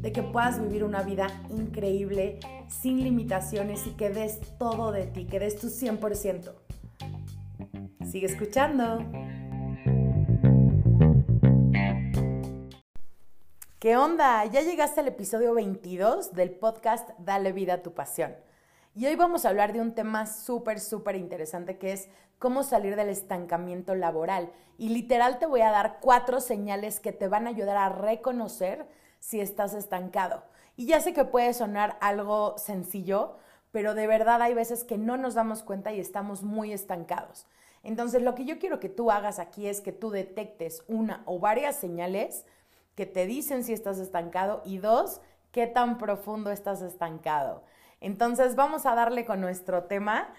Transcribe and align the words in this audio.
de 0.00 0.12
que 0.12 0.22
puedas 0.22 0.60
vivir 0.60 0.84
una 0.84 1.02
vida 1.02 1.28
increíble, 1.50 2.40
sin 2.68 3.02
limitaciones 3.02 3.86
y 3.86 3.90
que 3.90 4.10
des 4.10 4.40
todo 4.58 4.92
de 4.92 5.06
ti, 5.06 5.26
que 5.26 5.40
des 5.40 5.56
tu 5.56 5.68
100%. 5.68 6.52
Sigue 8.10 8.26
escuchando. 8.26 9.04
¿Qué 13.78 13.96
onda? 13.96 14.44
Ya 14.46 14.62
llegaste 14.62 15.00
al 15.00 15.08
episodio 15.08 15.54
22 15.54 16.32
del 16.32 16.50
podcast 16.50 17.10
Dale 17.18 17.52
vida 17.52 17.74
a 17.74 17.82
tu 17.82 17.92
pasión. 17.94 18.34
Y 18.94 19.06
hoy 19.06 19.14
vamos 19.14 19.44
a 19.44 19.50
hablar 19.50 19.72
de 19.72 19.80
un 19.80 19.94
tema 19.94 20.26
súper, 20.26 20.80
súper 20.80 21.16
interesante 21.16 21.76
que 21.76 21.92
es 21.92 22.08
cómo 22.38 22.62
salir 22.62 22.96
del 22.96 23.10
estancamiento 23.10 23.94
laboral. 23.94 24.50
Y 24.78 24.88
literal 24.88 25.38
te 25.38 25.46
voy 25.46 25.60
a 25.60 25.70
dar 25.70 25.98
cuatro 26.00 26.40
señales 26.40 27.00
que 27.00 27.12
te 27.12 27.28
van 27.28 27.46
a 27.46 27.50
ayudar 27.50 27.76
a 27.76 27.90
reconocer 27.90 28.86
si 29.18 29.40
estás 29.40 29.74
estancado. 29.74 30.44
Y 30.76 30.86
ya 30.86 31.00
sé 31.00 31.12
que 31.12 31.24
puede 31.24 31.54
sonar 31.54 31.96
algo 32.00 32.58
sencillo, 32.58 33.36
pero 33.72 33.94
de 33.94 34.06
verdad 34.06 34.42
hay 34.42 34.54
veces 34.54 34.84
que 34.84 34.98
no 34.98 35.16
nos 35.16 35.34
damos 35.34 35.62
cuenta 35.62 35.92
y 35.92 36.00
estamos 36.00 36.42
muy 36.42 36.72
estancados. 36.72 37.46
Entonces 37.82 38.22
lo 38.22 38.34
que 38.34 38.44
yo 38.44 38.58
quiero 38.58 38.80
que 38.80 38.88
tú 38.88 39.10
hagas 39.10 39.38
aquí 39.38 39.68
es 39.68 39.80
que 39.80 39.92
tú 39.92 40.10
detectes 40.10 40.82
una 40.88 41.22
o 41.24 41.38
varias 41.38 41.76
señales 41.76 42.44
que 42.94 43.06
te 43.06 43.26
dicen 43.26 43.62
si 43.62 43.72
estás 43.72 43.98
estancado 43.98 44.62
y 44.64 44.78
dos, 44.78 45.20
qué 45.52 45.66
tan 45.66 45.98
profundo 45.98 46.50
estás 46.50 46.82
estancado. 46.82 47.62
Entonces 48.00 48.56
vamos 48.56 48.86
a 48.86 48.94
darle 48.94 49.24
con 49.24 49.40
nuestro 49.40 49.84
tema, 49.84 50.32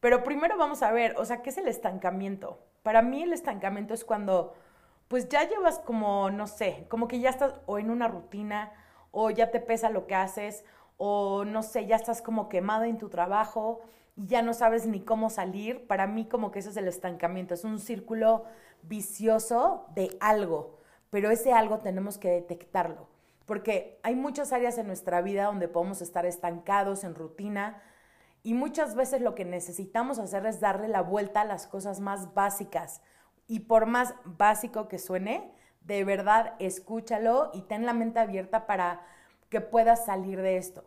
pero 0.00 0.22
primero 0.22 0.56
vamos 0.56 0.82
a 0.82 0.92
ver, 0.92 1.14
o 1.18 1.24
sea, 1.24 1.42
¿qué 1.42 1.50
es 1.50 1.58
el 1.58 1.68
estancamiento? 1.68 2.58
Para 2.82 3.02
mí 3.02 3.22
el 3.22 3.32
estancamiento 3.32 3.94
es 3.94 4.04
cuando 4.04 4.54
pues 5.12 5.28
ya 5.28 5.46
llevas 5.46 5.78
como, 5.78 6.30
no 6.30 6.46
sé, 6.46 6.86
como 6.88 7.06
que 7.06 7.20
ya 7.20 7.28
estás 7.28 7.54
o 7.66 7.78
en 7.78 7.90
una 7.90 8.08
rutina 8.08 8.72
o 9.10 9.28
ya 9.28 9.50
te 9.50 9.60
pesa 9.60 9.90
lo 9.90 10.06
que 10.06 10.14
haces 10.14 10.64
o 10.96 11.44
no 11.44 11.62
sé, 11.62 11.86
ya 11.86 11.96
estás 11.96 12.22
como 12.22 12.48
quemado 12.48 12.84
en 12.84 12.96
tu 12.96 13.10
trabajo 13.10 13.82
y 14.16 14.26
ya 14.26 14.40
no 14.40 14.54
sabes 14.54 14.86
ni 14.86 15.00
cómo 15.00 15.28
salir. 15.28 15.86
Para 15.86 16.06
mí 16.06 16.24
como 16.24 16.50
que 16.50 16.60
eso 16.60 16.70
es 16.70 16.78
el 16.78 16.88
estancamiento, 16.88 17.52
es 17.52 17.64
un 17.64 17.78
círculo 17.78 18.44
vicioso 18.82 19.84
de 19.94 20.16
algo 20.18 20.82
pero 21.12 21.30
ese 21.30 21.52
algo 21.52 21.80
tenemos 21.80 22.16
que 22.16 22.30
detectarlo, 22.30 23.06
porque 23.44 24.00
hay 24.02 24.14
muchas 24.14 24.50
áreas 24.50 24.78
en 24.78 24.86
nuestra 24.86 25.20
vida 25.20 25.44
donde 25.44 25.68
podemos 25.68 26.00
estar 26.00 26.24
estancados 26.24 27.04
en 27.04 27.14
rutina 27.14 27.82
y 28.42 28.54
muchas 28.54 28.94
veces 28.94 29.20
lo 29.20 29.34
que 29.34 29.44
necesitamos 29.44 30.18
hacer 30.18 30.46
es 30.46 30.60
darle 30.60 30.88
la 30.88 31.02
vuelta 31.02 31.42
a 31.42 31.44
las 31.44 31.66
cosas 31.66 32.00
más 32.00 32.32
básicas. 32.32 33.02
Y 33.46 33.60
por 33.60 33.86
más 33.86 34.14
básico 34.24 34.88
que 34.88 34.98
suene, 34.98 35.52
de 35.80 36.04
verdad 36.04 36.54
escúchalo 36.58 37.50
y 37.54 37.62
ten 37.62 37.86
la 37.86 37.92
mente 37.92 38.20
abierta 38.20 38.66
para 38.66 39.00
que 39.48 39.60
puedas 39.60 40.06
salir 40.06 40.40
de 40.40 40.56
esto. 40.56 40.84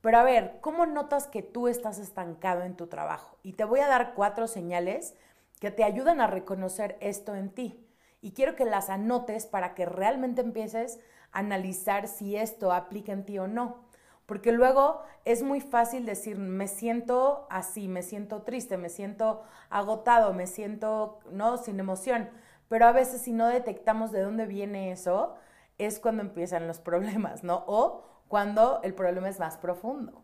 Pero 0.00 0.18
a 0.18 0.22
ver, 0.22 0.58
¿cómo 0.60 0.86
notas 0.86 1.26
que 1.26 1.42
tú 1.42 1.68
estás 1.68 1.98
estancado 1.98 2.62
en 2.62 2.74
tu 2.74 2.86
trabajo? 2.86 3.36
Y 3.42 3.52
te 3.52 3.64
voy 3.64 3.80
a 3.80 3.88
dar 3.88 4.14
cuatro 4.14 4.46
señales 4.46 5.14
que 5.60 5.70
te 5.70 5.84
ayudan 5.84 6.20
a 6.20 6.26
reconocer 6.26 6.96
esto 7.00 7.36
en 7.36 7.50
ti 7.50 7.86
y 8.22 8.32
quiero 8.32 8.56
que 8.56 8.64
las 8.64 8.90
anotes 8.90 9.46
para 9.46 9.74
que 9.74 9.86
realmente 9.86 10.40
empieces 10.40 10.98
a 11.32 11.40
analizar 11.40 12.08
si 12.08 12.36
esto 12.36 12.72
aplica 12.72 13.12
en 13.12 13.24
ti 13.24 13.38
o 13.38 13.46
no. 13.46 13.84
Porque 14.30 14.52
luego 14.52 15.02
es 15.24 15.42
muy 15.42 15.60
fácil 15.60 16.06
decir, 16.06 16.38
me 16.38 16.68
siento 16.68 17.48
así, 17.50 17.88
me 17.88 18.04
siento 18.04 18.42
triste, 18.42 18.76
me 18.76 18.88
siento 18.88 19.42
agotado, 19.70 20.32
me 20.32 20.46
siento, 20.46 21.18
no, 21.32 21.56
sin 21.56 21.80
emoción. 21.80 22.30
Pero 22.68 22.86
a 22.86 22.92
veces 22.92 23.22
si 23.22 23.32
no 23.32 23.48
detectamos 23.48 24.12
de 24.12 24.20
dónde 24.20 24.46
viene 24.46 24.92
eso, 24.92 25.34
es 25.78 25.98
cuando 25.98 26.22
empiezan 26.22 26.68
los 26.68 26.78
problemas, 26.78 27.42
¿no? 27.42 27.64
O 27.66 28.04
cuando 28.28 28.78
el 28.84 28.94
problema 28.94 29.28
es 29.28 29.40
más 29.40 29.58
profundo. 29.58 30.22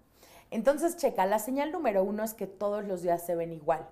Entonces, 0.53 0.97
checa, 0.97 1.27
la 1.27 1.41
señal 1.41 1.73
número 1.73 2.05
uno 2.05 2.23
es 2.23 2.33
que 2.33 2.47
todos 2.47 2.85
los 2.85 3.03
días 3.03 3.27
se 3.27 3.35
ven 3.35 3.53
igual. 3.53 3.89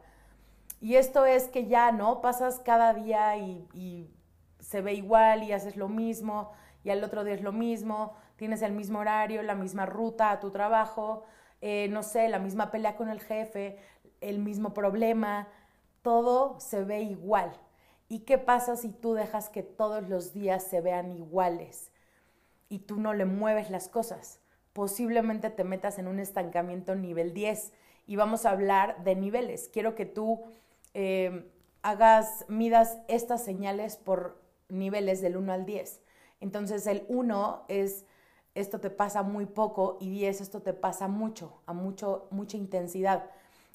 Y 0.80 0.94
esto 0.94 1.26
es 1.26 1.48
que 1.48 1.66
ya, 1.66 1.90
¿no? 1.90 2.20
Pasas 2.20 2.60
cada 2.60 2.94
día 2.94 3.36
y, 3.36 4.08
se 4.60 4.80
ve 4.80 4.94
igual 4.94 5.42
y 5.42 5.50
haces 5.50 5.74
lo 5.74 5.88
mismo 5.88 6.52
y 6.84 6.90
al 6.90 7.02
otro 7.02 7.24
día 7.24 7.34
es 7.34 7.42
lo 7.42 7.50
mismo, 7.50 8.14
tienes 8.36 8.62
el 8.62 8.72
mismo 8.72 8.98
horario, 8.98 9.42
la 9.42 9.54
misma 9.54 9.86
ruta 9.86 10.30
a 10.30 10.40
tu 10.40 10.50
trabajo, 10.50 11.24
eh, 11.60 11.88
no 11.90 12.02
sé, 12.02 12.28
la 12.28 12.38
misma 12.38 12.70
pelea 12.70 12.96
con 12.96 13.08
el 13.08 13.20
jefe, 13.20 13.78
el 14.20 14.38
mismo 14.38 14.74
problema, 14.74 15.48
todo 16.02 16.60
se 16.60 16.84
ve 16.84 17.02
igual. 17.02 17.52
¿Y 18.08 18.20
qué 18.20 18.38
pasa 18.38 18.76
si 18.76 18.90
tú 18.90 19.14
dejas 19.14 19.48
que 19.48 19.62
todos 19.62 20.08
los 20.08 20.34
días 20.34 20.62
se 20.64 20.80
vean 20.80 21.10
iguales 21.12 21.90
y 22.68 22.80
tú 22.80 22.96
no 22.96 23.14
le 23.14 23.24
mueves 23.24 23.70
las 23.70 23.88
cosas? 23.88 24.40
Posiblemente 24.72 25.50
te 25.50 25.64
metas 25.64 25.98
en 25.98 26.08
un 26.08 26.20
estancamiento 26.20 26.94
nivel 26.94 27.32
10 27.32 27.72
y 28.06 28.16
vamos 28.16 28.44
a 28.44 28.50
hablar 28.50 29.02
de 29.04 29.14
niveles. 29.14 29.70
Quiero 29.72 29.94
que 29.94 30.04
tú 30.04 30.42
eh, 30.92 31.50
hagas, 31.82 32.44
midas 32.48 32.98
estas 33.08 33.44
señales 33.44 33.96
por 33.96 34.42
niveles 34.68 35.22
del 35.22 35.36
1 35.36 35.52
al 35.52 35.64
10. 35.64 36.00
Entonces 36.40 36.86
el 36.86 37.04
1 37.08 37.64
es 37.68 38.04
esto 38.54 38.80
te 38.80 38.90
pasa 38.90 39.22
muy 39.22 39.46
poco 39.46 39.98
y 40.00 40.10
10 40.10 40.40
esto 40.40 40.62
te 40.62 40.72
pasa 40.72 41.08
mucho, 41.08 41.60
a 41.66 41.72
mucho, 41.72 42.28
mucha 42.30 42.56
intensidad. 42.56 43.30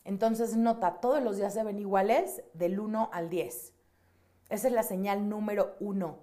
Entonces 0.06 0.56
nota, 0.56 1.02
todos 1.02 1.22
los 1.22 1.38
días 1.38 1.54
se 1.54 1.64
ven 1.64 1.80
iguales 1.80 2.42
del 2.54 2.80
1 2.80 3.10
al 3.12 3.30
10. 3.30 3.74
Esa 4.50 4.68
es 4.68 4.74
la 4.74 4.84
señal 4.84 5.30
número 5.30 5.76
1. 5.80 6.18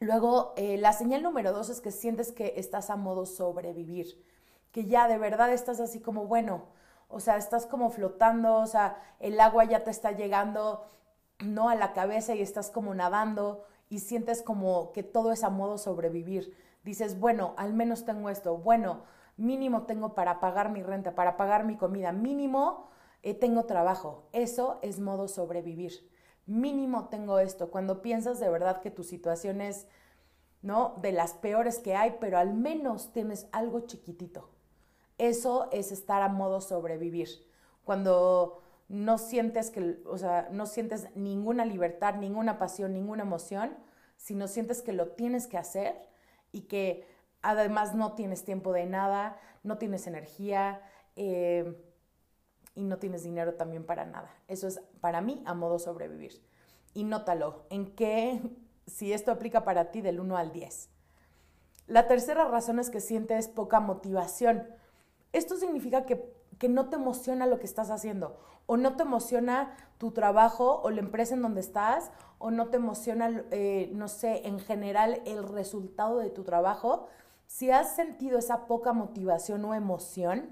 Luego, 0.00 0.52
eh, 0.56 0.76
la 0.76 0.92
señal 0.92 1.22
número 1.22 1.52
2 1.52 1.70
es 1.70 1.80
que 1.80 1.90
sientes 1.90 2.32
que 2.32 2.54
estás 2.56 2.90
a 2.90 2.96
modo 2.96 3.24
sobrevivir, 3.24 4.22
que 4.70 4.84
ya 4.84 5.08
de 5.08 5.16
verdad 5.16 5.52
estás 5.52 5.80
así 5.80 6.00
como, 6.00 6.26
bueno, 6.26 6.64
o 7.08 7.20
sea, 7.20 7.36
estás 7.36 7.64
como 7.64 7.90
flotando, 7.90 8.56
o 8.56 8.66
sea, 8.66 9.00
el 9.20 9.40
agua 9.40 9.64
ya 9.64 9.84
te 9.84 9.90
está 9.90 10.12
llegando, 10.12 10.84
¿no? 11.38 11.68
A 11.68 11.74
la 11.74 11.92
cabeza 11.92 12.34
y 12.34 12.42
estás 12.42 12.70
como 12.70 12.94
nadando 12.94 13.64
y 13.88 14.00
sientes 14.00 14.42
como 14.42 14.92
que 14.92 15.02
todo 15.02 15.32
es 15.32 15.44
a 15.44 15.50
modo 15.50 15.78
sobrevivir. 15.78 16.56
Dices, 16.84 17.18
bueno, 17.18 17.54
al 17.56 17.72
menos 17.72 18.04
tengo 18.04 18.30
esto, 18.30 18.58
bueno, 18.58 19.04
mínimo 19.36 19.84
tengo 19.84 20.14
para 20.14 20.38
pagar 20.38 20.70
mi 20.70 20.82
renta, 20.82 21.14
para 21.14 21.36
pagar 21.36 21.64
mi 21.64 21.76
comida, 21.76 22.12
mínimo 22.12 22.90
eh, 23.22 23.32
tengo 23.32 23.64
trabajo. 23.64 24.28
Eso 24.32 24.78
es 24.82 25.00
modo 25.00 25.28
sobrevivir. 25.28 26.10
Mínimo 26.46 27.08
tengo 27.08 27.38
esto. 27.38 27.70
Cuando 27.70 28.02
piensas 28.02 28.38
de 28.38 28.50
verdad 28.50 28.82
que 28.82 28.90
tu 28.90 29.02
situación 29.02 29.62
es, 29.62 29.86
¿no? 30.60 30.94
De 31.00 31.10
las 31.10 31.32
peores 31.32 31.78
que 31.78 31.96
hay, 31.96 32.18
pero 32.20 32.36
al 32.36 32.52
menos 32.52 33.12
tienes 33.12 33.48
algo 33.50 33.80
chiquitito. 33.80 34.50
Eso 35.16 35.70
es 35.72 35.90
estar 35.90 36.20
a 36.20 36.28
modo 36.28 36.60
sobrevivir. 36.60 37.28
Cuando 37.84 38.60
no 38.88 39.16
sientes 39.16 39.70
que, 39.70 40.02
o 40.04 40.18
sea, 40.18 40.48
no 40.50 40.66
sientes 40.66 41.08
ninguna 41.14 41.64
libertad, 41.64 42.16
ninguna 42.16 42.58
pasión, 42.58 42.92
ninguna 42.92 43.22
emoción, 43.22 43.74
sino 44.16 44.48
sientes 44.48 44.82
que 44.82 44.92
lo 44.92 45.12
tienes 45.12 45.46
que 45.46 45.56
hacer 45.56 46.13
y 46.54 46.62
que 46.62 47.06
además 47.42 47.94
no 47.94 48.14
tienes 48.14 48.44
tiempo 48.44 48.72
de 48.72 48.86
nada, 48.86 49.38
no 49.62 49.76
tienes 49.76 50.06
energía 50.06 50.80
eh, 51.16 51.76
y 52.74 52.84
no 52.84 52.98
tienes 52.98 53.22
dinero 53.22 53.54
también 53.54 53.84
para 53.84 54.06
nada. 54.06 54.30
Eso 54.48 54.66
es 54.66 54.80
para 55.00 55.20
mí 55.20 55.42
a 55.44 55.54
modo 55.54 55.78
sobrevivir. 55.78 56.42
Y 56.94 57.04
nótalo, 57.04 57.66
en 57.70 57.94
qué, 57.94 58.40
si 58.86 59.12
esto 59.12 59.32
aplica 59.32 59.64
para 59.64 59.90
ti 59.90 60.00
del 60.00 60.20
1 60.20 60.36
al 60.36 60.52
10. 60.52 60.90
La 61.86 62.06
tercera 62.06 62.46
razón 62.46 62.78
es 62.78 62.88
que 62.88 63.00
sientes 63.00 63.48
poca 63.48 63.80
motivación 63.80 64.66
esto 65.34 65.56
significa 65.56 66.06
que, 66.06 66.32
no 66.68 66.88
te 66.88 66.96
emociona 66.96 67.46
lo 67.46 67.58
que 67.58 67.66
estás 67.66 67.90
haciendo, 67.90 68.36
o 68.66 68.76
no 68.76 68.96
te 68.96 69.02
emociona 69.02 69.76
tu 69.98 70.12
trabajo 70.12 70.80
o 70.82 70.90
la 70.90 71.00
empresa 71.00 71.34
en 71.34 71.42
donde 71.42 71.60
estás, 71.60 72.10
o 72.38 72.50
no 72.50 72.68
te 72.68 72.76
emociona, 72.76 73.44
eh, 73.50 73.90
no 73.94 74.08
sé, 74.08 74.46
en 74.46 74.58
general 74.58 75.22
el 75.26 75.46
resultado 75.48 76.18
de 76.18 76.30
tu 76.30 76.44
trabajo. 76.44 77.06
Si 77.46 77.70
has 77.70 77.94
sentido 77.94 78.38
esa 78.38 78.66
poca 78.66 78.92
motivación 78.92 79.64
o 79.64 79.74
emoción, 79.74 80.50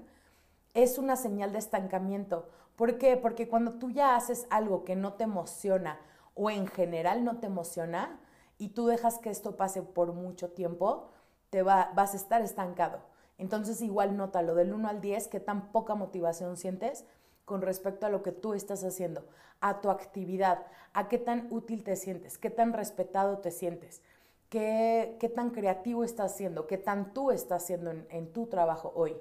es 0.73 0.97
una 0.97 1.15
señal 1.15 1.51
de 1.51 1.59
estancamiento. 1.59 2.49
¿Por 2.75 2.97
qué? 2.97 3.17
Porque 3.17 3.47
cuando 3.47 3.73
tú 3.73 3.91
ya 3.91 4.15
haces 4.15 4.47
algo 4.49 4.83
que 4.83 4.95
no 4.95 5.13
te 5.13 5.25
emociona 5.25 5.99
o 6.33 6.49
en 6.49 6.67
general 6.67 7.23
no 7.23 7.39
te 7.39 7.47
emociona 7.47 8.19
y 8.57 8.69
tú 8.69 8.87
dejas 8.87 9.19
que 9.19 9.29
esto 9.29 9.55
pase 9.55 9.83
por 9.83 10.13
mucho 10.13 10.51
tiempo, 10.51 11.09
te 11.51 11.61
vas 11.61 12.13
a 12.13 12.17
estar 12.17 12.41
estancado 12.41 13.12
Entonces 13.37 13.81
igual 13.81 14.15
nótalo 14.15 14.55
del 14.55 14.73
1 14.73 14.87
al 14.87 15.01
10, 15.01 15.27
qué 15.27 15.39
tan 15.39 15.71
poca 15.71 15.95
motivación 15.95 16.57
sientes 16.57 17.05
con 17.45 17.61
respecto 17.61 18.05
a 18.05 18.09
lo 18.09 18.23
que 18.23 18.31
tú 18.31 18.53
estás 18.53 18.83
haciendo, 18.83 19.25
a 19.59 19.81
tu 19.81 19.89
actividad, 19.89 20.65
a 20.93 21.09
qué 21.09 21.17
tan 21.17 21.47
útil 21.51 21.83
te 21.83 21.95
sientes, 21.95 22.37
qué 22.37 22.49
tan 22.49 22.73
respetado 22.73 23.39
te 23.39 23.51
sientes, 23.51 24.01
qué, 24.49 25.17
qué 25.19 25.29
tan 25.29 25.49
creativo 25.49 26.03
estás 26.03 26.33
haciendo, 26.33 26.67
qué 26.67 26.77
tan 26.77 27.13
tú 27.13 27.31
estás 27.31 27.63
haciendo 27.63 27.91
en, 27.91 28.07
en 28.09 28.31
tu 28.31 28.47
trabajo 28.47 28.93
hoy. 28.95 29.17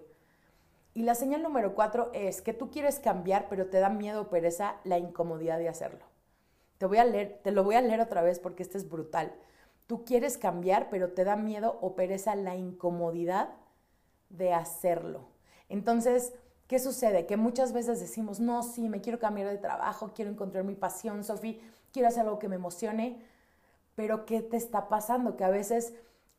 Y 0.94 1.02
la 1.02 1.14
señal 1.14 1.42
número 1.42 1.74
cuatro 1.74 2.10
es 2.12 2.42
que 2.42 2.52
tú 2.52 2.70
quieres 2.70 3.00
cambiar, 3.00 3.48
pero 3.48 3.66
te 3.66 3.80
da 3.80 3.88
miedo 3.88 4.22
o 4.22 4.28
pereza 4.28 4.76
la 4.84 4.98
incomodidad 4.98 5.58
de 5.58 5.70
hacerlo. 5.70 6.04
Te 6.76 6.86
voy 6.86 6.98
a 6.98 7.04
leer, 7.04 7.40
te 7.42 7.50
lo 7.50 7.64
voy 7.64 7.76
a 7.76 7.80
leer 7.80 8.00
otra 8.00 8.22
vez 8.22 8.38
porque 8.38 8.62
este 8.62 8.76
es 8.76 8.88
brutal. 8.88 9.32
Tú 9.86 10.04
quieres 10.04 10.36
cambiar, 10.36 10.90
pero 10.90 11.12
te 11.12 11.24
da 11.24 11.36
miedo 11.36 11.78
o 11.80 11.94
pereza 11.94 12.34
la 12.34 12.56
incomodidad 12.56 13.50
de 14.32 14.52
hacerlo. 14.52 15.20
Entonces, 15.68 16.34
¿qué 16.66 16.78
sucede? 16.78 17.26
Que 17.26 17.36
muchas 17.36 17.72
veces 17.72 18.00
decimos, 18.00 18.40
no, 18.40 18.62
sí, 18.62 18.88
me 18.88 19.00
quiero 19.00 19.18
cambiar 19.18 19.48
de 19.48 19.58
trabajo, 19.58 20.12
quiero 20.14 20.30
encontrar 20.30 20.64
mi 20.64 20.74
pasión, 20.74 21.24
Sofi, 21.24 21.60
quiero 21.92 22.08
hacer 22.08 22.22
algo 22.22 22.38
que 22.38 22.48
me 22.48 22.56
emocione, 22.56 23.22
pero 23.94 24.24
¿qué 24.24 24.42
te 24.42 24.56
está 24.56 24.88
pasando? 24.88 25.36
Que 25.36 25.44
a 25.44 25.50
veces 25.50 25.92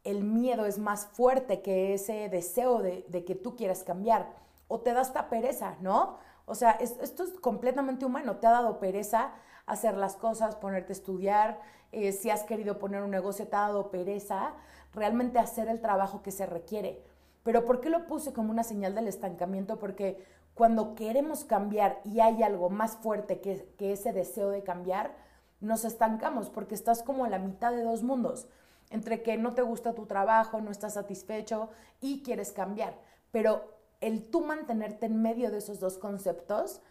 el 0.03 0.23
miedo 0.23 0.65
es 0.65 0.79
más 0.79 1.05
fuerte 1.05 1.61
que 1.61 1.93
ese 1.93 2.29
deseo 2.29 2.81
de, 2.81 3.03
que 3.25 3.35
tú 3.35 3.55
quieras 3.55 3.83
cambiar, 3.83 4.33
o 4.67 4.79
te 4.81 4.93
da 4.93 5.01
hasta 5.01 5.29
pereza, 5.29 5.77
¿no? 5.81 6.17
O 6.45 6.55
sea, 6.55 6.71
esto 6.71 7.23
es 7.23 7.29
completamente 7.39 8.05
humano, 8.05 8.37
te 8.37 8.47
ha 8.47 8.51
dado 8.51 8.79
pereza 8.79 9.31
hacer 9.65 9.95
las 9.95 10.17
cosas, 10.17 10.55
ponerte 10.55 10.91
a 10.91 10.95
estudiar, 10.95 11.61
eh, 11.93 12.11
si 12.11 12.29
has 12.29 12.43
querido 12.43 12.79
poner 12.79 13.01
un 13.01 13.11
negocio, 13.11 13.47
te 13.47 13.55
ha 13.55 13.61
dado 13.61 13.91
pereza 13.91 14.53
realmente 14.93 15.39
hacer 15.39 15.69
el 15.69 15.79
trabajo 15.79 16.21
que 16.21 16.31
se 16.31 16.45
requiere. 16.45 17.01
Pero 17.43 17.65
¿por 17.65 17.81
qué 17.81 17.89
lo 17.89 18.07
puse 18.07 18.33
como 18.33 18.51
una 18.51 18.63
señal 18.63 18.95
del 18.95 19.07
estancamiento? 19.07 19.77
Porque 19.77 20.23
cuando 20.53 20.95
queremos 20.95 21.43
cambiar 21.43 21.99
y 22.05 22.19
hay 22.19 22.41
algo 22.43 22.69
más 22.69 22.97
fuerte 22.97 23.41
que, 23.41 23.67
que 23.77 23.91
ese 23.91 24.13
deseo 24.13 24.49
de 24.49 24.63
cambiar, 24.63 25.15
nos 25.59 25.85
estancamos 25.85 26.49
porque 26.49 26.75
estás 26.75 27.03
como 27.03 27.25
a 27.25 27.29
la 27.29 27.39
mitad 27.39 27.71
de 27.71 27.83
dos 27.83 28.03
mundos, 28.03 28.47
entre 28.89 29.23
que 29.23 29.37
no 29.37 29.53
te 29.53 29.61
gusta 29.61 29.93
tu 29.93 30.05
trabajo, 30.05 30.61
no 30.61 30.71
estás 30.71 30.93
satisfecho 30.93 31.69
y 32.01 32.21
quieres 32.21 32.51
cambiar. 32.51 32.97
Pero 33.31 33.73
el 34.01 34.29
tú 34.29 34.41
mantenerte 34.41 35.05
en 35.05 35.21
medio 35.21 35.49
de 35.51 35.57
esos 35.59 35.79
dos 35.79 35.97
conceptos 35.97 36.81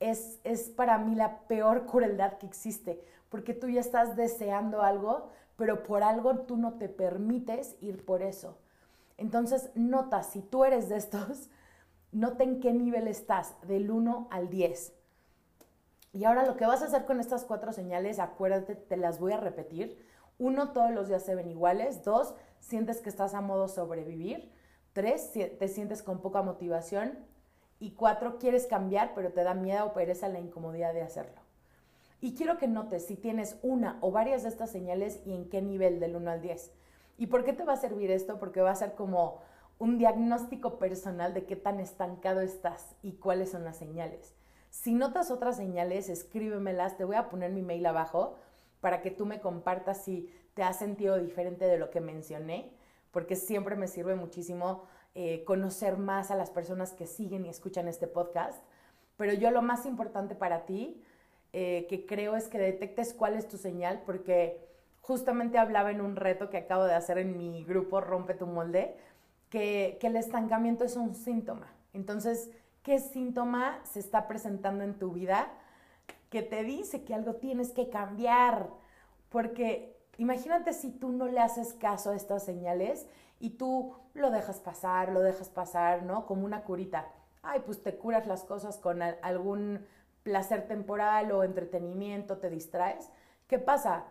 es, 0.00 0.38
es 0.44 0.68
para 0.68 0.98
mí 0.98 1.14
la 1.14 1.40
peor 1.48 1.86
crueldad 1.90 2.38
que 2.38 2.46
existe, 2.46 3.02
porque 3.28 3.54
tú 3.54 3.68
ya 3.68 3.80
estás 3.80 4.16
deseando 4.16 4.82
algo, 4.82 5.28
pero 5.56 5.82
por 5.82 6.02
algo 6.02 6.40
tú 6.40 6.56
no 6.56 6.74
te 6.74 6.88
permites 6.88 7.76
ir 7.80 8.04
por 8.04 8.22
eso. 8.22 8.56
Entonces, 9.18 9.70
nota, 9.74 10.22
si 10.22 10.40
tú 10.40 10.64
eres 10.64 10.88
de 10.88 10.96
estos, 10.96 11.50
nota 12.12 12.44
en 12.44 12.60
qué 12.60 12.72
nivel 12.72 13.06
estás, 13.08 13.54
del 13.66 13.90
1 13.90 14.28
al 14.30 14.48
10. 14.48 14.94
Y 16.14 16.24
ahora 16.24 16.46
lo 16.46 16.56
que 16.56 16.66
vas 16.66 16.80
a 16.80 16.86
hacer 16.86 17.04
con 17.04 17.20
estas 17.20 17.44
cuatro 17.44 17.72
señales, 17.72 18.18
acuérdate, 18.18 18.74
te 18.74 18.96
las 18.96 19.20
voy 19.20 19.32
a 19.32 19.36
repetir. 19.36 20.02
Uno, 20.38 20.72
todos 20.72 20.90
los 20.92 21.08
días 21.08 21.22
se 21.22 21.34
ven 21.34 21.50
iguales. 21.50 22.02
Dos, 22.04 22.34
sientes 22.60 23.00
que 23.00 23.10
estás 23.10 23.34
a 23.34 23.40
modo 23.40 23.68
sobrevivir. 23.68 24.50
Tres, 24.94 25.32
te 25.32 25.68
sientes 25.68 26.02
con 26.02 26.20
poca 26.20 26.42
motivación. 26.42 27.18
Y 27.80 27.92
cuatro, 27.92 28.38
quieres 28.38 28.66
cambiar, 28.66 29.12
pero 29.14 29.32
te 29.32 29.44
da 29.44 29.54
miedo 29.54 29.86
o 29.86 29.92
pereza 29.92 30.28
la 30.28 30.40
incomodidad 30.40 30.94
de 30.94 31.02
hacerlo. 31.02 31.40
Y 32.20 32.34
quiero 32.34 32.58
que 32.58 32.66
notes 32.66 33.06
si 33.06 33.14
tienes 33.14 33.56
una 33.62 33.98
o 34.00 34.10
varias 34.10 34.42
de 34.42 34.48
estas 34.48 34.70
señales 34.70 35.20
y 35.24 35.34
en 35.34 35.48
qué 35.48 35.62
nivel 35.62 36.00
del 36.00 36.16
1 36.16 36.30
al 36.30 36.40
10. 36.40 36.72
¿Y 37.18 37.26
por 37.26 37.44
qué 37.44 37.52
te 37.52 37.64
va 37.64 37.74
a 37.74 37.76
servir 37.76 38.10
esto? 38.10 38.38
Porque 38.38 38.62
va 38.62 38.70
a 38.70 38.76
ser 38.76 38.94
como 38.94 39.42
un 39.78 39.98
diagnóstico 39.98 40.78
personal 40.78 41.34
de 41.34 41.44
qué 41.44 41.56
tan 41.56 41.80
estancado 41.80 42.40
estás 42.40 42.96
y 43.02 43.14
cuáles 43.14 43.50
son 43.50 43.64
las 43.64 43.76
señales. 43.76 44.34
Si 44.70 44.94
notas 44.94 45.30
otras 45.30 45.56
señales, 45.56 46.08
escríbemelas, 46.08 46.96
te 46.96 47.04
voy 47.04 47.16
a 47.16 47.28
poner 47.28 47.50
mi 47.52 47.62
mail 47.62 47.86
abajo 47.86 48.36
para 48.80 49.02
que 49.02 49.10
tú 49.10 49.26
me 49.26 49.40
compartas 49.40 50.04
si 50.04 50.32
te 50.54 50.62
has 50.62 50.78
sentido 50.78 51.18
diferente 51.18 51.64
de 51.64 51.78
lo 51.78 51.90
que 51.90 52.00
mencioné, 52.00 52.72
porque 53.10 53.34
siempre 53.34 53.76
me 53.76 53.88
sirve 53.88 54.14
muchísimo 54.14 54.84
eh, 55.14 55.42
conocer 55.44 55.96
más 55.96 56.30
a 56.30 56.36
las 56.36 56.50
personas 56.50 56.92
que 56.92 57.06
siguen 57.06 57.46
y 57.46 57.48
escuchan 57.48 57.88
este 57.88 58.06
podcast. 58.06 58.62
Pero 59.16 59.32
yo 59.32 59.50
lo 59.50 59.62
más 59.62 59.86
importante 59.86 60.36
para 60.36 60.66
ti, 60.66 61.02
eh, 61.52 61.86
que 61.88 62.06
creo 62.06 62.36
es 62.36 62.46
que 62.46 62.58
detectes 62.58 63.14
cuál 63.14 63.34
es 63.34 63.48
tu 63.48 63.56
señal, 63.56 64.02
porque 64.04 64.68
justamente 65.00 65.58
hablaba 65.58 65.90
en 65.90 66.00
un 66.00 66.16
reto 66.16 66.50
que 66.50 66.58
acabo 66.58 66.84
de 66.84 66.94
hacer 66.94 67.18
en 67.18 67.36
mi 67.36 67.64
grupo 67.64 68.00
Rompe 68.00 68.34
tu 68.34 68.46
molde, 68.46 68.96
que, 69.50 69.98
el 70.02 70.16
estancamiento 70.16 70.84
es 70.84 70.96
un 70.96 71.14
síntoma. 71.14 71.68
Entonces, 71.92 72.50
¿qué 72.82 72.98
síntoma 72.98 73.80
se 73.84 74.00
está 74.00 74.28
presentando 74.28 74.84
en 74.84 74.98
tu 74.98 75.12
vida 75.12 75.48
que 76.30 76.42
te 76.42 76.62
dice 76.62 77.04
que 77.04 77.14
algo 77.14 77.36
tienes 77.36 77.72
que 77.72 77.88
cambiar? 77.88 78.68
Porque 79.30 79.96
imagínate 80.18 80.72
si 80.72 80.90
tú 80.90 81.10
no 81.10 81.26
le 81.26 81.40
haces 81.40 81.72
caso 81.72 82.10
a 82.10 82.16
estas 82.16 82.44
señales 82.44 83.06
y 83.40 83.50
tú 83.50 83.94
lo 84.14 84.30
dejas 84.30 84.60
pasar, 84.60 85.10
lo 85.10 85.20
dejas 85.20 85.48
pasar, 85.48 86.02
¿no? 86.02 86.26
Como 86.26 86.44
una 86.44 86.64
curita. 86.64 87.06
Ay, 87.42 87.62
pues 87.64 87.82
te 87.82 87.96
curas 87.96 88.26
las 88.26 88.44
cosas 88.44 88.78
con 88.78 89.00
algún 89.00 89.86
placer 90.22 90.66
temporal 90.66 91.32
o 91.32 91.44
entretenimiento, 91.44 92.38
te 92.38 92.50
distraes. 92.50 93.10
¿Qué 93.46 93.58
pasa? 93.58 94.04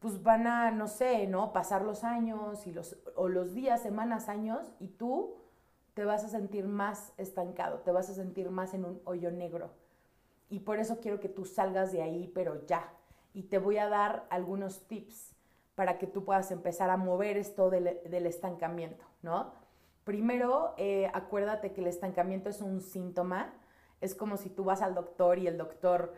Pues 0.00 0.22
van 0.22 0.46
a, 0.46 0.70
no 0.70 0.86
sé, 0.86 1.26
¿no? 1.26 1.52
Pasar 1.52 1.82
los 1.82 2.04
años 2.04 2.66
y 2.66 2.72
los, 2.72 2.96
o 3.16 3.28
los 3.28 3.54
días, 3.54 3.82
semanas, 3.82 4.28
años, 4.28 4.72
y 4.78 4.88
tú 4.88 5.36
te 5.94 6.04
vas 6.04 6.22
a 6.24 6.28
sentir 6.28 6.68
más 6.68 7.12
estancado, 7.16 7.78
te 7.80 7.90
vas 7.90 8.08
a 8.08 8.14
sentir 8.14 8.50
más 8.50 8.74
en 8.74 8.84
un 8.84 9.00
hoyo 9.04 9.32
negro. 9.32 9.72
Y 10.48 10.60
por 10.60 10.78
eso 10.78 11.00
quiero 11.00 11.18
que 11.18 11.28
tú 11.28 11.44
salgas 11.44 11.90
de 11.90 12.02
ahí, 12.02 12.30
pero 12.34 12.64
ya. 12.66 12.92
Y 13.34 13.44
te 13.44 13.58
voy 13.58 13.78
a 13.78 13.88
dar 13.88 14.26
algunos 14.30 14.86
tips 14.86 15.34
para 15.74 15.98
que 15.98 16.06
tú 16.06 16.24
puedas 16.24 16.50
empezar 16.50 16.90
a 16.90 16.96
mover 16.96 17.36
esto 17.36 17.68
del, 17.70 17.86
estancamiento, 18.26 19.04
¿no? 19.22 19.52
Primero, 20.04 20.74
eh, 20.76 21.10
acuérdate 21.12 21.72
que 21.72 21.80
el 21.80 21.88
estancamiento 21.88 22.48
es 22.48 22.62
un 22.62 22.80
síntoma. 22.80 23.52
Es 24.00 24.14
como 24.14 24.36
si 24.36 24.48
tú 24.48 24.64
vas 24.64 24.80
al 24.80 24.94
doctor 24.94 25.38
y 25.38 25.46
el 25.48 25.58
doctor, 25.58 26.14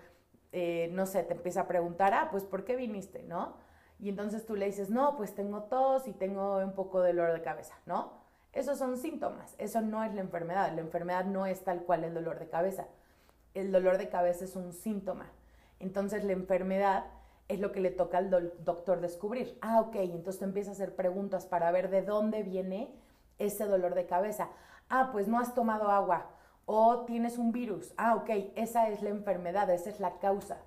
eh, 0.53 0.91
no 0.93 1.07
sé, 1.07 1.25
te 1.25 1.35
empieza 1.35 1.63
a 1.63 1.67
preguntar, 1.69 2.15
ah, 2.15 2.29
pues 2.31 2.45
¿por 2.45 2.65
qué 2.65 2.77
viniste, 2.77 3.23
no? 3.23 3.57
Y 4.01 4.09
entonces 4.09 4.47
tú 4.47 4.57
le 4.57 4.67
dices, 4.67 4.91
no, 4.91 5.17
pues 5.17 5.35
tengo 5.35 5.65
tos 5.65 6.09
y 6.09 6.13
tengo 6.13 6.59
un 6.59 6.73
poco 6.73 7.01
de 7.01 7.13
dolor 7.13 7.33
de 7.33 7.43
cabeza, 7.43 7.75
¿no? 7.87 8.13
Esos 8.53 8.79
son 8.79 8.97
síntomas, 8.97 9.55
eso 9.59 9.81
no 9.81 10.03
es 10.03 10.15
la 10.15 10.23
enfermedad, 10.23 10.73
la 10.75 10.81
enfermedad 10.81 11.25
no 11.25 11.47
es 11.47 11.63
tal 11.63 11.83
cual 11.83 12.05
el 12.05 12.15
dolor 12.15 12.39
de 12.39 12.49
cabeza, 12.49 12.87
el 13.55 13.71
dolor 13.71 13.99
de 13.99 14.09
cabeza 14.09 14.45
es 14.45 14.57
un 14.57 14.73
síntoma, 14.73 15.31
entonces 15.79 16.25
la 16.25 16.33
enfermedad 16.33 17.05
es 17.51 17.59
lo 17.59 17.73
que 17.73 17.81
le 17.81 17.91
toca 17.91 18.19
al 18.19 18.31
doctor 18.65 19.01
descubrir. 19.01 19.59
Ah, 19.61 19.81
ok, 19.81 19.97
entonces 19.97 20.39
tú 20.39 20.45
empiezas 20.45 20.71
a 20.71 20.83
hacer 20.83 20.95
preguntas 20.95 21.47
para 21.47 21.73
ver 21.73 21.91
de 21.91 22.03
dónde 22.03 22.45
viene 22.45 22.95
ese 23.41 23.67
dolor 23.67 23.97
de 23.97 24.07
cabeza. 24.07 24.51
Ah, 24.89 25.11
pues 25.11 25.27
no 25.27 25.41
has 25.41 25.53
tomado 25.53 25.91
agua 25.91 26.27
o 26.65 27.01
tienes 27.07 27.39
un 27.39 27.51
virus. 27.51 27.93
Ah, 27.97 28.15
ok, 28.15 28.31
esa 28.55 28.89
es 28.89 29.03
la 29.03 29.11
enfermedad, 29.11 29.69
esa 29.71 29.91
es 29.91 29.99
la 29.99 30.21
causa. 30.21 30.59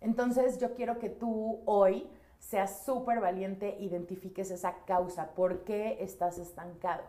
Entonces 0.00 0.58
yo 0.58 0.74
quiero 0.74 0.98
que 0.98 1.08
tú 1.08 1.60
hoy 1.66 2.08
seas 2.38 2.84
súper 2.84 3.20
valiente, 3.20 3.76
identifiques 3.80 4.50
esa 4.50 4.84
causa, 4.84 5.34
por 5.34 5.64
qué 5.64 5.98
estás 6.00 6.38
estancado. 6.38 7.04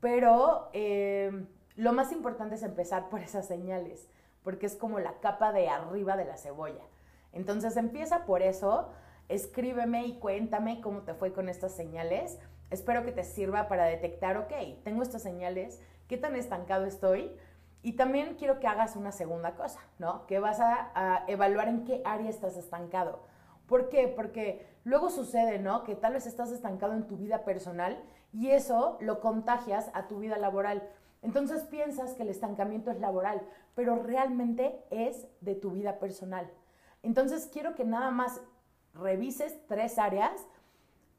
Pero 0.00 0.70
eh, 0.72 1.46
lo 1.76 1.92
más 1.92 2.12
importante 2.12 2.54
es 2.54 2.62
empezar 2.62 3.08
por 3.08 3.20
esas 3.20 3.46
señales, 3.46 4.08
porque 4.42 4.66
es 4.66 4.76
como 4.76 5.00
la 5.00 5.14
capa 5.20 5.52
de 5.52 5.68
arriba 5.68 6.16
de 6.16 6.24
la 6.24 6.36
cebolla. 6.36 6.84
Entonces 7.32 7.76
empieza 7.76 8.26
por 8.26 8.42
eso, 8.42 8.88
escríbeme 9.28 10.06
y 10.06 10.18
cuéntame 10.18 10.80
cómo 10.80 11.02
te 11.02 11.14
fue 11.14 11.32
con 11.32 11.48
estas 11.48 11.72
señales. 11.72 12.38
Espero 12.70 13.04
que 13.04 13.12
te 13.12 13.24
sirva 13.24 13.68
para 13.68 13.84
detectar, 13.84 14.36
ok, 14.36 14.52
tengo 14.84 15.02
estas 15.02 15.22
señales, 15.22 15.80
qué 16.06 16.16
tan 16.16 16.36
estancado 16.36 16.84
estoy. 16.86 17.36
Y 17.82 17.92
también 17.92 18.34
quiero 18.34 18.58
que 18.60 18.66
hagas 18.66 18.96
una 18.96 19.12
segunda 19.12 19.54
cosa, 19.54 19.80
¿no? 19.98 20.26
Que 20.26 20.40
vas 20.40 20.58
a, 20.58 20.90
a 20.94 21.24
evaluar 21.28 21.68
en 21.68 21.84
qué 21.84 22.02
área 22.04 22.28
estás 22.28 22.56
estancado 22.56 23.20
¿Por 23.68 23.90
qué? 23.90 24.08
Porque 24.08 24.66
luego 24.82 25.10
sucede, 25.10 25.58
¿no? 25.58 25.84
Que 25.84 25.94
tal 25.94 26.14
vez 26.14 26.26
estás 26.26 26.50
estancado 26.50 26.94
en 26.94 27.06
tu 27.06 27.18
vida 27.18 27.44
personal 27.44 28.02
y 28.32 28.50
eso 28.50 28.96
lo 29.00 29.20
contagias 29.20 29.90
a 29.92 30.08
tu 30.08 30.18
vida 30.18 30.38
laboral. 30.38 30.88
Entonces 31.20 31.64
piensas 31.64 32.14
que 32.14 32.22
el 32.22 32.30
estancamiento 32.30 32.90
es 32.90 32.98
laboral, 32.98 33.42
pero 33.74 33.96
realmente 33.96 34.82
es 34.90 35.28
de 35.42 35.54
tu 35.54 35.72
vida 35.72 35.98
personal. 35.98 36.50
Entonces 37.02 37.48
quiero 37.52 37.74
que 37.74 37.84
nada 37.84 38.10
más 38.10 38.40
revises 38.94 39.58
tres 39.66 39.98
áreas 39.98 40.46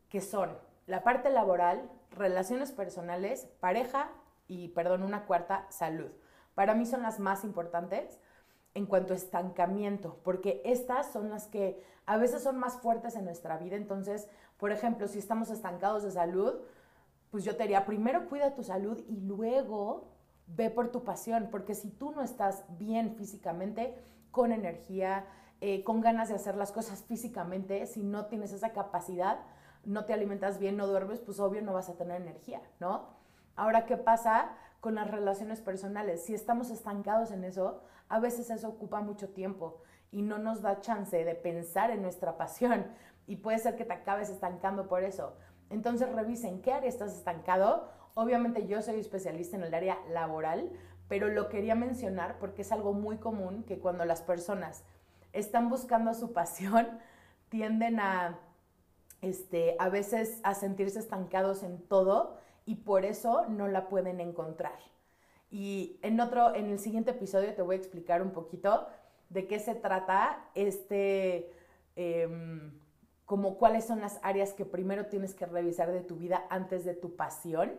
que 0.09 0.19
son 0.19 0.57
la 0.87 1.03
parte 1.03 1.29
laboral, 1.29 1.87
relaciones 2.09 2.71
personales, 2.71 3.47
pareja 3.59 4.09
y, 4.47 4.69
perdón, 4.69 5.03
una 5.03 5.25
cuarta, 5.25 5.67
salud. 5.69 6.11
Para 6.55 6.73
mí 6.73 6.87
son 6.87 7.03
las 7.03 7.19
más 7.19 7.43
importantes 7.43 8.19
en 8.73 8.85
cuanto 8.85 9.13
a 9.13 9.15
estancamiento, 9.15 10.19
porque 10.23 10.61
estas 10.63 11.11
son 11.11 11.29
las 11.29 11.47
que 11.47 11.83
a 12.05 12.17
veces 12.17 12.43
son 12.43 12.57
más 12.57 12.77
fuertes 12.77 13.15
en 13.15 13.25
nuestra 13.25 13.57
vida. 13.57 13.75
Entonces, 13.75 14.29
por 14.57 14.71
ejemplo, 14.71 15.07
si 15.07 15.19
estamos 15.19 15.49
estancados 15.49 16.03
de 16.03 16.11
salud, 16.11 16.55
pues 17.31 17.43
yo 17.43 17.55
te 17.55 17.63
diría, 17.63 17.85
primero 17.85 18.27
cuida 18.29 18.53
tu 18.53 18.63
salud 18.63 18.99
y 19.07 19.21
luego 19.21 20.09
ve 20.47 20.69
por 20.69 20.91
tu 20.91 21.03
pasión, 21.03 21.49
porque 21.51 21.75
si 21.75 21.89
tú 21.89 22.11
no 22.11 22.23
estás 22.23 22.65
bien 22.77 23.15
físicamente, 23.15 23.95
con 24.31 24.51
energía, 24.51 25.25
eh, 25.61 25.83
con 25.83 26.01
ganas 26.01 26.29
de 26.29 26.35
hacer 26.35 26.55
las 26.55 26.71
cosas 26.71 27.03
físicamente, 27.03 27.85
si 27.85 28.03
no 28.03 28.27
tienes 28.27 28.51
esa 28.53 28.71
capacidad, 28.73 29.39
no 29.85 30.05
te 30.05 30.13
alimentas 30.13 30.59
bien, 30.59 30.77
no 30.77 30.88
duermes, 30.88 31.19
pues 31.19 31.39
obvio 31.39 31.61
no 31.61 31.73
vas 31.73 31.89
a 31.89 31.97
tener 31.97 32.21
energía, 32.21 32.61
¿no? 32.79 33.07
Ahora, 33.55 33.85
¿qué 33.85 33.97
pasa 33.97 34.51
con 34.79 34.95
las 34.95 35.09
relaciones 35.09 35.62
personales? 35.62 36.24
Si 36.24 36.33
estamos 36.33 36.69
estancados 36.69 37.31
en 37.31 37.43
eso, 37.43 37.81
a 38.07 38.19
veces 38.19 38.50
eso 38.50 38.69
ocupa 38.69 39.01
mucho 39.01 39.29
tiempo 39.29 39.81
y 40.12 40.21
no 40.21 40.38
nos 40.38 40.62
da 40.62 40.81
chance 40.81 41.24
de 41.24 41.36
pensar 41.36 41.91
en 41.91 42.01
nuestra 42.01 42.38
pasión 42.38 42.88
y 43.27 43.38
puede 43.38 43.59
ser 43.59 43.75
que 43.75 43.86
te 43.86 43.93
acabes 43.93 44.29
estancando 44.29 44.88
por 44.88 45.03
eso. 45.03 45.36
Entonces 45.69 46.12
revisen 46.12 46.62
qué 46.62 46.74
área 46.74 46.89
estás 46.89 47.15
estancado. 47.15 47.89
Obviamente 48.15 48.65
yo 48.65 48.81
soy 48.81 49.00
especialista 49.00 49.55
en 49.55 49.63
el 49.63 49.74
área 49.74 50.00
laboral, 50.09 50.71
pero 51.07 51.27
lo 51.27 51.50
quería 51.50 51.75
mencionar 51.75 52.38
porque 52.39 52.63
es 52.63 52.71
algo 52.71 52.93
muy 52.93 53.17
común 53.17 53.63
que 53.63 53.79
cuando 53.79 54.05
las 54.05 54.21
personas 54.21 54.83
están 55.31 55.69
buscando 55.69 56.13
su 56.13 56.33
pasión, 56.33 56.88
tienden 57.50 58.00
a, 58.00 58.39
este, 59.21 59.75
a 59.79 59.89
veces 59.89 60.39
a 60.43 60.53
sentirse 60.53 61.00
estancados 61.00 61.63
en 61.63 61.81
todo 61.81 62.38
y 62.69 62.75
por 62.75 63.03
eso 63.03 63.47
no 63.47 63.67
la 63.67 63.89
pueden 63.89 64.19
encontrar. 64.19 64.77
Y 65.49 65.99
en 66.03 66.19
otro, 66.19 66.53
en 66.53 66.69
el 66.69 66.77
siguiente 66.77 67.09
episodio 67.09 67.55
te 67.55 67.63
voy 67.63 67.77
a 67.77 67.79
explicar 67.79 68.21
un 68.21 68.29
poquito 68.29 68.85
de 69.29 69.47
qué 69.47 69.57
se 69.57 69.73
trata 69.73 70.47
este, 70.53 71.51
em, 71.95 72.79
como 73.25 73.57
cuáles 73.57 73.85
son 73.85 74.01
las 74.01 74.19
áreas 74.21 74.53
que 74.53 74.65
primero 74.65 75.07
tienes 75.07 75.33
que 75.33 75.47
revisar 75.47 75.91
de 75.91 76.01
tu 76.01 76.17
vida 76.17 76.45
antes 76.51 76.85
de 76.85 76.93
tu 76.93 77.15
pasión 77.15 77.71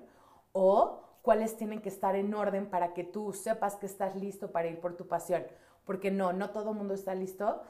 o 0.51 1.05
cuáles 1.23 1.57
tienen 1.57 1.83
que 1.83 1.89
estar 1.89 2.17
en 2.17 2.35
orden 2.35 2.69
para 2.69 2.93
que 2.93 3.05
tú 3.05 3.33
sepas 3.33 3.77
que 3.77 3.87
estás 3.87 4.17
listo 4.17 4.51
para 4.51 4.67
ir 4.67 4.81
por 4.81 4.97
tu 4.97 5.07
pasión. 5.07 5.47
Porque 5.85 6.11
no, 6.11 6.33
no 6.33 6.51
todo 6.51 6.71
el 6.71 6.77
mundo 6.77 6.95
está 6.95 7.15
listo 7.15 7.63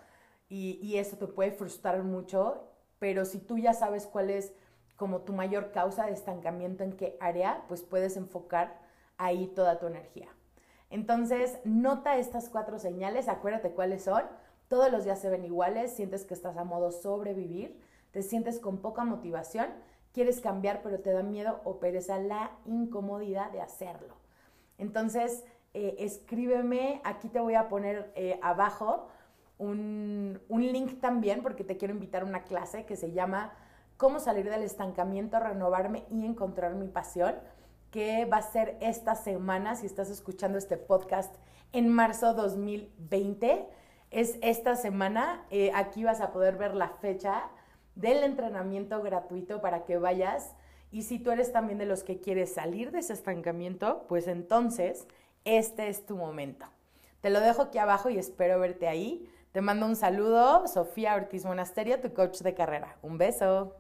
y, 0.49 0.79
y 0.83 0.97
eso 0.97 1.19
te 1.19 1.27
puede 1.27 1.53
frustrar 1.53 2.03
mucho, 2.03 2.65
pero 2.99 3.27
si 3.27 3.41
tú 3.41 3.59
ya 3.59 3.75
sabes 3.75 4.07
cuál 4.07 4.31
es 4.31 4.55
como 5.01 5.23
tu 5.23 5.33
mayor 5.33 5.73
causa 5.73 6.05
de 6.05 6.13
estancamiento 6.13 6.85
en 6.85 6.93
qué 6.93 7.17
área, 7.21 7.65
pues 7.69 7.81
puedes 7.83 8.19
enfocar 8.19 8.79
ahí 9.17 9.47
toda 9.47 9.79
tu 9.79 9.87
energía. 9.87 10.29
Entonces, 10.91 11.59
nota 11.65 12.19
estas 12.19 12.51
cuatro 12.51 12.79
señales, 12.79 13.27
acuérdate 13.27 13.71
cuáles 13.71 14.05
son. 14.05 14.25
Todos 14.69 14.93
los 14.93 15.05
días 15.05 15.19
se 15.19 15.31
ven 15.31 15.47
iguales, 15.47 15.97
sientes 15.97 16.27
que 16.27 16.35
estás 16.35 16.59
a 16.59 16.65
modo 16.65 16.93
sobrevivir, 16.93 17.81
te 18.11 18.21
sientes 18.21 18.61
con 18.61 18.83
poca 18.83 19.05
motivación 19.05 19.69
quieres 20.13 20.41
cambiar, 20.41 20.83
pero 20.83 21.01
te 21.01 21.13
da 21.13 21.23
miedo 21.23 21.61
o 21.65 21.79
pereza 21.79 22.19
la 22.19 22.51
incomodidad 22.67 23.51
de 23.53 23.61
hacerlo. 23.61 24.15
Entonces, 24.79 25.45
eh, 25.75 25.97
escríbeme, 25.99 27.01
aquí 27.05 27.29
te 27.29 27.41
voy 27.41 27.55
a 27.55 27.69
poner 27.69 28.13
eh, 28.15 28.39
abajo 28.43 29.09
un, 29.59 30.41
un, 30.49 30.63
link 30.73 31.01
también, 31.01 31.43
porque 31.43 31.65
te 31.65 31.77
quiero 31.77 31.95
invitar 31.95 32.23
a 32.23 32.27
una 32.27 32.45
clase 32.45 32.87
que 32.87 32.97
se 32.97 33.13
llama 33.13 33.53
Cómo 34.01 34.19
salir 34.19 34.49
del 34.49 34.63
estancamiento, 34.63 35.39
renovarme 35.39 36.07
y 36.09 36.25
encontrar 36.25 36.75
mi 36.75 36.89
pasión, 36.89 37.35
que 37.91 38.25
va 38.25 38.39
a 38.39 38.51
ser 38.51 38.79
esta 38.81 39.15
semana, 39.15 39.77
si 39.77 39.85
estás 39.85 40.09
escuchando 40.09 40.57
este 40.57 40.79
podcast 40.79 41.37
en 41.73 41.91
marzo 41.91 42.33
2020. 42.33 43.69
Es 44.11 44.39
esta 44.41 44.75
semana, 44.77 45.45
eh, 45.51 45.71
aquí 45.75 46.03
vas 46.03 46.23
a 46.23 46.33
poder 46.33 46.57
ver 46.57 46.75
la 46.75 46.89
fecha 46.89 47.51
del 47.95 48.25
entrenamiento 48.25 49.03
gratuito 49.03 49.61
para 49.61 49.85
que 49.85 49.99
vayas. 49.99 50.55
Y 50.91 51.03
si 51.03 51.19
tú 51.19 51.31
eres 51.31 51.53
también 51.53 51.77
de 51.77 51.85
los 51.85 52.03
que 52.03 52.21
quieres 52.21 52.55
salir 52.55 52.93
de 52.93 53.01
ese 53.01 53.13
estancamiento, 53.13 54.07
pues 54.09 54.29
entonces 54.29 55.07
este 55.45 55.89
es 55.91 56.07
tu 56.07 56.17
momento. 56.17 56.65
Te 57.21 57.29
lo 57.29 57.41
dejo 57.41 57.61
aquí 57.61 57.77
abajo 57.77 58.09
y 58.09 58.17
espero 58.17 58.59
verte 58.61 58.89
ahí. 58.89 59.31
Te 59.53 59.61
mando 59.61 59.85
un 59.85 59.95
saludo, 59.95 60.67
Sofía 60.69 61.17
Ortiz 61.17 61.45
Monasterio, 61.45 62.01
tu 62.01 62.15
coach 62.15 62.39
de 62.41 62.55
carrera. 62.55 62.97
Un 63.03 63.19
beso. 63.19 63.77